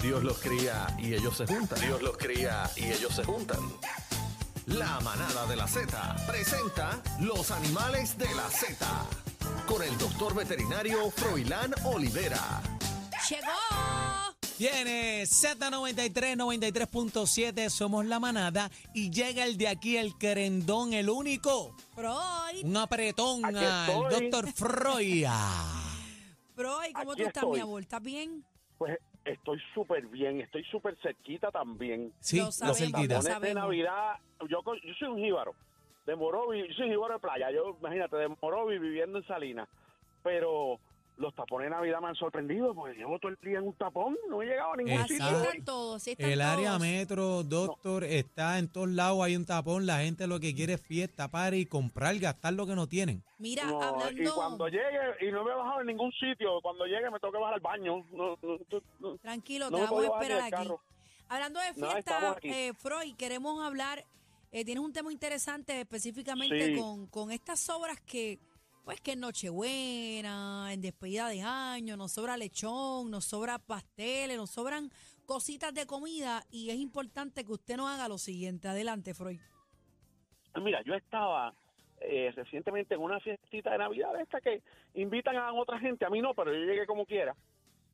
[0.00, 1.80] Dios los cría y ellos se juntan.
[1.80, 3.58] Dios los cría y ellos se juntan.
[4.66, 8.86] La manada de la Z presenta los animales de la Z
[9.66, 12.60] con el doctor veterinario Froilán Olivera.
[13.28, 14.36] ¡Llegó!
[14.58, 21.76] Viene Z93, 93.7, somos la manada y llega el de aquí, el querendón, el único.
[21.94, 22.64] Freud.
[22.64, 24.14] Un apretón Aquí al estoy.
[24.30, 25.38] doctor Froya.
[26.56, 27.56] Freud, ¿cómo Aquí tú estás, estoy.
[27.56, 27.82] mi amor?
[27.82, 28.44] ¿Estás bien?
[28.76, 28.98] Pues
[29.32, 32.12] estoy súper bien, estoy súper cerquita también.
[32.20, 33.14] Sí, Lo sabemos, cerquita.
[33.16, 33.54] lo de.
[33.54, 34.16] Navidad,
[34.48, 35.54] yo, co- yo soy un jíbaro,
[36.06, 39.68] de Morovi, yo soy un jíbaro de playa, yo imagínate, de Morovi viviendo en Salinas,
[40.22, 40.78] pero
[41.18, 44.16] los tapones de Navidad me han sorprendido porque llevo todo el día en un tapón,
[44.30, 45.26] no he llegado a ningún Así sitio.
[45.26, 45.48] Exacto.
[45.50, 46.80] están todos, están El área todos.
[46.80, 50.80] metro, doctor, está en todos lados, hay un tapón, la gente lo que quiere es
[50.80, 53.22] fiesta, para y comprar, gastar lo que no tienen.
[53.38, 54.22] Mira, No, hablando...
[54.22, 57.38] y cuando llegue, y no me he bajado en ningún sitio, cuando llegue me toca
[57.38, 58.04] bajar al baño.
[58.12, 59.16] No, no, no, no.
[59.18, 60.50] Tranquilo, No te vamos a esperar aquí.
[60.52, 60.80] carro.
[61.28, 64.04] Hablando de fiesta, eh, Freud, queremos hablar,
[64.50, 66.80] eh, tienes un tema interesante específicamente Sí.
[66.80, 68.38] con, con estas obras que,
[68.88, 74.48] pues que en Nochebuena, en despedida de año, nos sobra lechón, nos sobra pasteles, nos
[74.48, 74.88] sobran
[75.26, 78.66] cositas de comida y es importante que usted nos haga lo siguiente.
[78.66, 79.40] Adelante, Freud.
[80.62, 81.52] Mira, yo estaba
[82.00, 84.62] eh, recientemente en una fiestita de Navidad esta que
[84.94, 87.36] invitan a otra gente, a mí no, pero yo llegué como quiera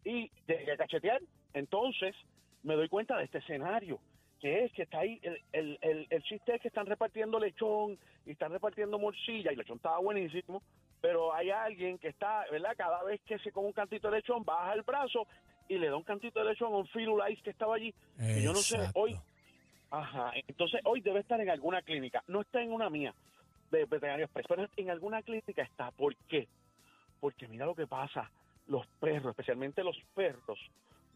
[0.05, 1.21] y llegué a cachetear.
[1.55, 2.15] Entonces
[2.63, 3.99] me doy cuenta de este escenario,
[4.39, 7.99] que es que está ahí, el, el, el, el chiste es que están repartiendo lechón
[8.25, 10.63] y están repartiendo morcilla y lechón estaba buenísimo,
[11.05, 12.73] pero hay alguien que está, ¿verdad?
[12.79, 15.27] Cada vez que se come un cantito de lechón, baja el brazo
[15.69, 17.95] y le da un cantito de lechón a un Firulais que estaba allí.
[18.19, 19.15] Y yo no sé, hoy
[19.91, 22.25] Ajá, entonces hoy debe estar en alguna clínica.
[22.27, 23.15] No está en una mía
[23.71, 25.91] de veterinario express, pero en alguna clínica está.
[25.91, 26.49] ¿Por qué?
[27.21, 28.31] Porque mira lo que pasa.
[28.69, 30.59] Los perros, especialmente los perros,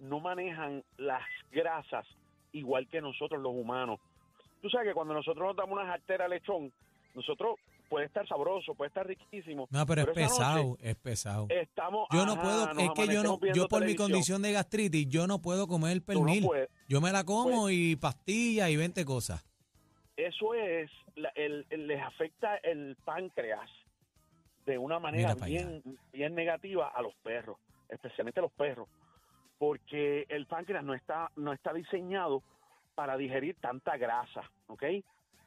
[0.00, 2.06] no manejan las grasas
[2.52, 4.00] igual que nosotros los humanos.
[4.60, 6.70] Tú sabes que cuando nosotros nos damos una jartera de lechón,
[7.14, 7.56] nosotros
[7.88, 9.66] puede estar sabroso, puede estar riquísimo.
[9.70, 11.46] No, pero es noche pesado, es pesado.
[11.48, 15.08] Estamos, Yo no ajá, puedo, es que yo no, yo por mi condición de gastritis,
[15.08, 16.48] yo no puedo comer el no pernil.
[16.88, 19.44] Yo me la como Pues- y pastillas y 20 cosas.
[20.16, 23.68] eso es, la- el, el- les afecta el páncreas
[24.66, 25.82] de una manera bien,
[26.12, 27.56] bien negativa a los perros,
[27.88, 28.88] especialmente a los perros,
[29.58, 32.42] porque el páncreas no está, no está diseñado
[32.94, 34.82] para digerir tanta grasa, ¿ok?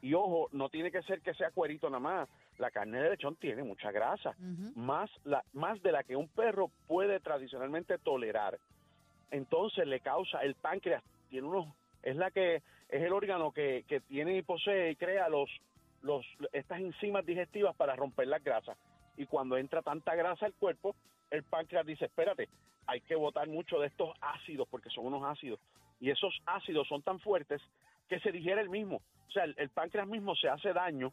[0.02, 3.36] Y ojo, no tiene que ser que sea cuerito nada más, la carne de lechón
[3.36, 4.34] tiene mucha grasa,
[4.74, 8.58] más, la, más de la que un perro puede tradicionalmente tolerar.
[9.30, 11.68] Entonces le causa, el páncreas tiene unos,
[12.02, 15.48] es la que, es el órgano que, que tiene y posee y crea los,
[16.02, 18.76] los, estas enzimas digestivas para romper las grasas.
[19.16, 20.96] Y cuando entra tanta grasa al cuerpo,
[21.30, 22.48] el páncreas dice, espérate,
[22.86, 25.60] hay que botar mucho de estos ácidos, porque son unos ácidos.
[26.00, 27.62] Y esos ácidos son tan fuertes
[28.08, 29.00] que se digiere el mismo.
[29.32, 31.10] O sea, el, páncreas mismo se hace daño,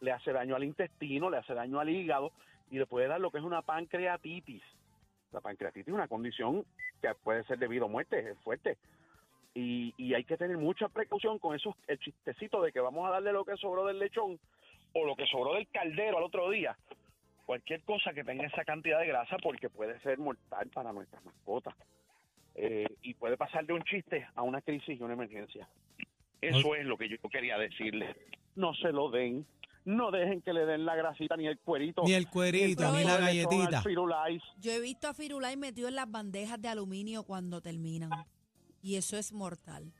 [0.00, 2.32] le hace daño al intestino, le hace daño al hígado
[2.68, 4.60] y le puede dar lo que es una pancreatitis.
[5.30, 6.64] La pancreatitis es una condición
[7.00, 8.76] que puede ser debido a muerte, es fuerte.
[9.54, 13.12] Y, y hay que tener mucha precaución con esos, el chistecito de que vamos a
[13.12, 14.40] darle lo que sobró del lechón
[14.92, 16.76] o lo que sobró del caldero al otro día.
[17.46, 21.76] Cualquier cosa que tenga esa cantidad de grasa porque puede ser mortal para nuestras mascotas.
[22.56, 25.68] Eh, y puede pasar de un chiste a una crisis y una emergencia.
[26.40, 28.16] Eso es lo que yo quería decirles.
[28.54, 29.46] No se lo den.
[29.84, 32.02] No dejen que le den la grasita ni el cuerito.
[32.04, 33.82] Ni el cuerito, ni la galletita.
[33.82, 34.42] Firulais.
[34.58, 38.10] Yo he visto a Firulai metido en las bandejas de aluminio cuando terminan.
[38.82, 39.92] Y eso es mortal.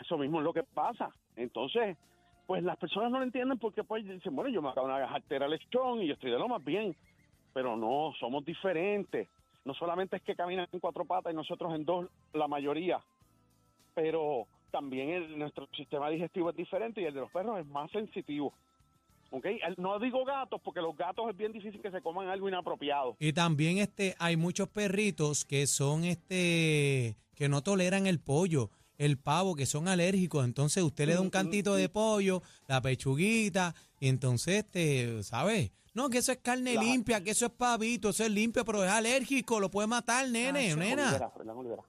[0.00, 1.10] Eso mismo es lo que pasa.
[1.36, 1.96] Entonces,
[2.46, 5.08] pues las personas no lo entienden porque pues dicen, bueno, yo me acabo de una
[5.08, 6.94] jartera lechón y yo estoy de lo más bien.
[7.54, 9.28] Pero no, somos diferentes.
[9.64, 13.00] No solamente es que caminan en cuatro patas y nosotros en dos, la mayoría.
[13.94, 17.90] Pero también el- nuestro sistema digestivo es diferente y el de los perros es más
[17.90, 18.52] sensitivo.
[19.30, 19.44] ¿Ok?
[19.76, 23.14] No digo gatos porque los gatos es bien difícil que se coman algo inapropiado.
[23.20, 29.18] Y también este, hay muchos perritos que son este, que no toleran el pollo, el
[29.18, 30.44] pavo, que son alérgicos.
[30.46, 35.72] Entonces usted le da un cantito de pollo, la pechuguita, y entonces, este, ¿sabes?
[35.92, 38.82] No, que eso es carne La- limpia, que eso es pavito, eso es limpio, pero
[38.82, 40.76] es alérgico, lo puede matar, nene, Nacho.
[40.78, 41.32] nena.
[41.54, 41.82] Olivera.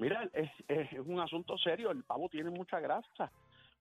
[0.00, 1.90] Mira, es, es un asunto serio.
[1.90, 3.30] El pavo tiene mucha grasa,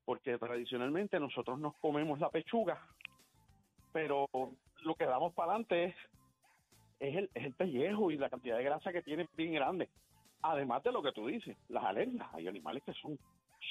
[0.04, 2.78] porque tradicionalmente nosotros nos comemos la pechuga,
[3.94, 4.28] pero
[4.84, 5.96] lo que damos para adelante es,
[7.00, 9.88] es, el, es el pellejo y la cantidad de grasa que tiene bien grande.
[10.42, 12.28] Además de lo que tú dices, las alergias.
[12.34, 13.18] Hay animales que son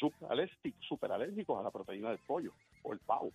[0.00, 2.52] súper alérgicos, a la proteína del pollo
[2.82, 3.30] o el pavo.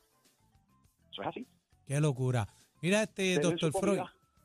[1.11, 1.47] Eso es así.
[1.85, 2.47] Qué locura.
[2.81, 3.99] Mira, este Denle doctor Freud.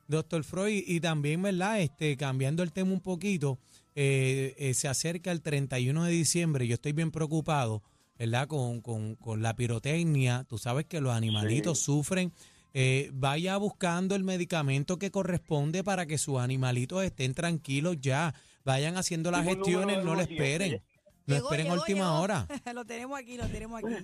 [0.08, 1.80] Doctor Freud, y también, ¿verdad?
[1.80, 3.58] Este, cambiando el tema un poquito,
[3.94, 7.82] eh, eh, se acerca el 31 de diciembre, yo estoy bien preocupado,
[8.18, 8.48] ¿verdad?
[8.48, 12.32] Con, con, con la pirotecnia, tú sabes que los animalitos sufren.
[12.74, 18.34] Eh, vaya buscando el medicamento que corresponde para que sus animalitos estén tranquilos ya.
[18.64, 20.30] Vayan haciendo las gestiones, no le 110.
[20.30, 20.82] esperen.
[21.26, 22.20] No Llegó, esperen llegó, última llegó.
[22.20, 22.48] hora.
[22.74, 23.94] lo tenemos aquí, lo tenemos aquí.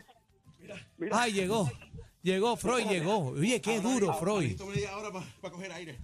[0.99, 1.71] Mira, Ay, llegó.
[2.25, 3.19] Llegó, Freud llegó.
[3.29, 4.61] Oye, qué duro, Freud.
[4.91, 5.11] ahora
[5.41, 5.99] para coger aire.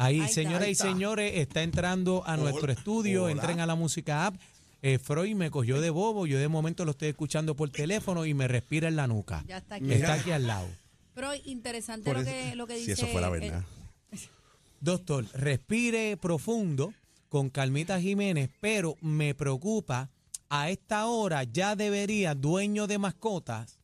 [0.00, 3.24] Ahí, Ahí está, señoras ahí y señores, está entrando a nuestro estudio.
[3.24, 3.32] hola.
[3.32, 4.36] Entren a la música app.
[4.80, 6.26] Eh, Freud me cogió de bobo.
[6.28, 9.44] Yo de momento lo estoy escuchando por teléfono y me respira en la nuca.
[9.48, 9.92] Ya está aquí.
[9.92, 10.68] Está aquí al lado.
[11.14, 12.92] Pero interesante lo eso- que, lo que si dice.
[12.92, 13.64] eso fuera verdad.
[14.80, 16.94] Doctor, respire profundo
[17.28, 20.08] con Calmita Jiménez, pero me preocupa.
[20.50, 23.78] A esta hora ya debería, dueño de mascotas,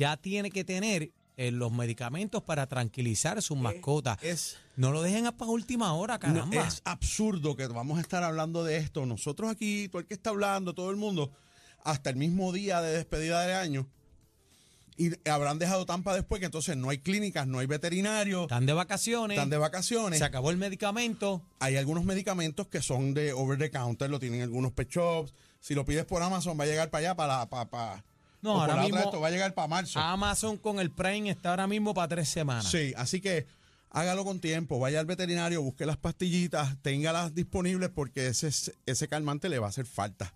[0.00, 4.16] ya tiene que tener eh, los medicamentos para tranquilizar sus mascotas.
[4.22, 6.66] Es, No lo dejen para última hora, no, caramba.
[6.66, 9.04] es absurdo que vamos a estar hablando de esto.
[9.04, 11.30] Nosotros aquí, todo el que está hablando, todo el mundo,
[11.84, 13.86] hasta el mismo día de despedida de año.
[14.96, 18.72] Y habrán dejado Tampa después, que entonces no hay clínicas, no hay veterinarios, Están de
[18.72, 19.36] vacaciones.
[19.36, 20.18] están de vacaciones.
[20.18, 21.42] Se acabó el medicamento.
[21.58, 25.34] Hay algunos medicamentos que son de over the counter, lo tienen algunos pet shops.
[25.60, 28.04] Si lo pides por Amazon, va a llegar para allá, para, para, para
[28.42, 29.98] No, o por ahora otra mismo- esto va a llegar para marzo.
[30.00, 32.70] Amazon con el Prime está ahora mismo para tres semanas.
[32.70, 33.46] Sí, así que
[33.90, 38.50] hágalo con tiempo, vaya al veterinario, busque las pastillitas, téngalas disponibles porque ese,
[38.86, 40.34] ese calmante le va a hacer falta.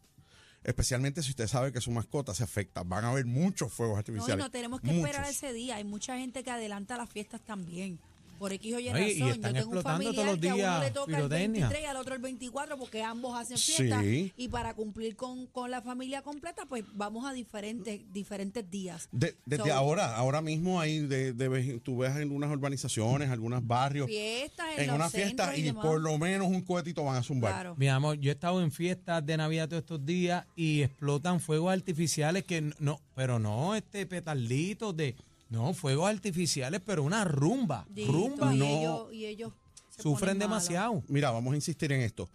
[0.63, 2.83] Especialmente si usted sabe que su mascota se afecta.
[2.85, 4.45] Van a haber muchos fuegos No, y artificiales.
[4.45, 5.05] no tenemos que muchos.
[5.11, 5.77] esperar ese día.
[5.77, 7.99] Hay mucha gente que adelanta las fiestas también.
[8.39, 9.09] Por X o Y razón.
[9.09, 11.07] y Yo están tengo un explotando familiar todos los que a uno días le toca
[11.07, 11.45] pirotecnia.
[11.47, 14.01] el 23 y al otro el 24 porque ambos hacen fiesta.
[14.03, 14.33] Sí.
[14.37, 19.09] Y para cumplir con, con la familia completa, pues vamos a diferentes, diferentes días.
[19.13, 23.67] De- desde So, ahora, ahora mismo hay de, de tú ves en unas urbanizaciones, algunos
[23.67, 27.23] barrios, Fiestas en, en los una fiesta y, por lo menos un cohetito van a
[27.23, 27.53] zumbar.
[27.53, 27.75] Claro.
[27.77, 31.73] Mi amor, yo he estado en fiestas de Navidad todos estos días y explotan fuegos
[31.73, 35.15] artificiales que no, pero no este petarditos de,
[35.51, 38.55] no, fuegos artificiales, pero una rumba, Dito, rumba.
[38.55, 38.65] y, no.
[38.67, 39.53] ellos, y ellos
[39.91, 41.03] se Sufren demasiado.
[41.09, 42.29] Mira, vamos a insistir en esto.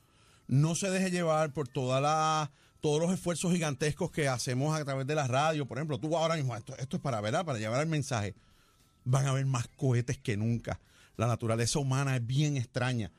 [0.48, 2.52] No se deje llevar por toda la,
[2.82, 5.66] todos los esfuerzos gigantescos que hacemos a través de la radio.
[5.68, 7.46] Por ejemplo, tú ahora mismo, esto, esto es para, ¿verdad?
[7.46, 8.34] para llevar el mensaje.
[9.04, 10.80] Van a haber más cohetes que nunca.
[11.18, 13.12] La naturaleza humana es bien extraña.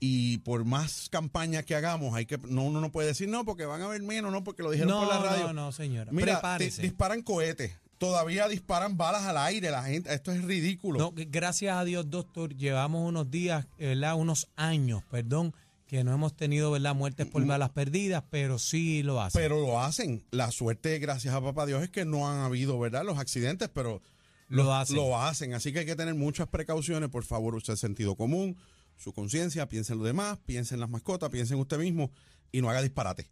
[0.00, 3.64] Y por más campañas que hagamos, hay que no uno no puede decir no porque
[3.64, 5.46] van a haber menos, no porque lo dijeron No, por la radio.
[5.48, 6.12] no, no, señora.
[6.12, 10.98] Mira, di- disparan cohetes, todavía disparan balas al aire, la gente, esto es ridículo.
[10.98, 14.14] No, gracias a Dios, doctor, llevamos unos días, ¿verdad?
[14.14, 15.52] Unos años, perdón,
[15.86, 16.94] que no hemos tenido, ¿verdad?
[16.94, 19.40] Muertes por balas perdidas, pero sí lo hacen.
[19.40, 20.24] Pero lo hacen.
[20.30, 23.04] La suerte, gracias a papá Dios, es que no han habido, ¿verdad?
[23.04, 24.00] Los accidentes, pero
[24.48, 24.96] Lo los- hacen.
[24.96, 25.54] Lo hacen.
[25.54, 27.08] Así que hay que tener muchas precauciones.
[27.08, 28.56] Por favor, usted sentido común,
[28.96, 32.10] su conciencia, piense en lo demás, piense en las mascotas, piense en usted mismo
[32.52, 33.30] y no haga disparate.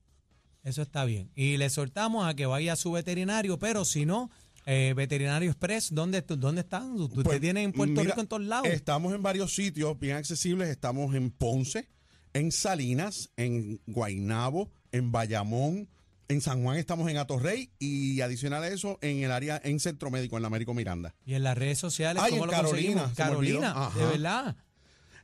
[0.62, 1.30] Eso está bien.
[1.36, 4.30] Y le exhortamos a que vaya a su veterinario, pero si no,
[4.66, 6.92] eh, Veterinario Express, ¿dónde, dónde están?
[7.00, 8.66] Usted Pues, tiene en Puerto mira, Rico en todos lados.
[8.66, 10.68] Estamos en varios sitios bien accesibles.
[10.68, 11.88] Estamos en Ponce,
[12.34, 15.88] en Salinas, en Guaynabo, en Bayamón.
[16.28, 20.10] En San Juan estamos en Atorrey y adicional a eso en el área en Centro
[20.10, 21.14] Médico, en la Américo Miranda.
[21.24, 23.12] Y en las redes sociales, Ay, ¿cómo en lo Carolina.
[23.16, 24.56] Carolina, de verdad.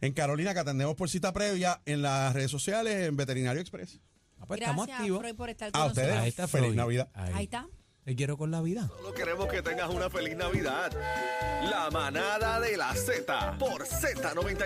[0.00, 3.98] En Carolina, que atendemos por cita previa en las redes sociales, en Veterinario Express.
[4.38, 5.18] Ah, pues estamos activos.
[5.20, 6.14] Freud, por estar con A ustedes.
[6.14, 6.74] Ahí está Feliz.
[6.74, 7.08] Navidad.
[7.14, 7.32] Ahí.
[7.34, 7.66] Ahí está.
[8.04, 8.88] Te quiero con la vida.
[8.96, 10.90] Solo queremos que tengas una feliz Navidad.
[11.70, 14.58] La manada de la Z por Z90.